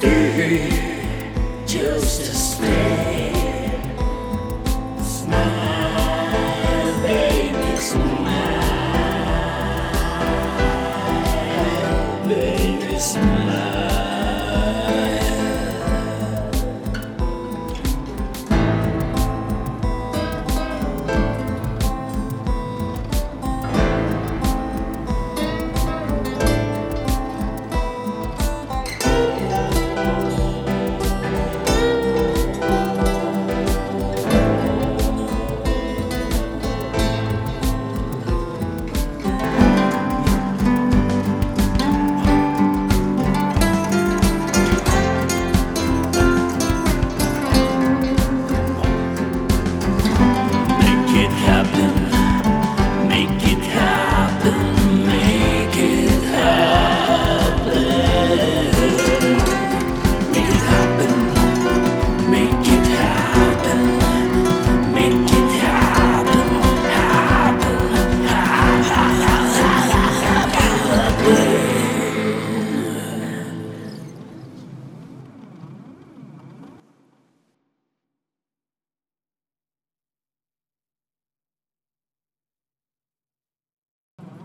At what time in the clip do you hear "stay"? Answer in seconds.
0.00-0.68, 2.34-3.39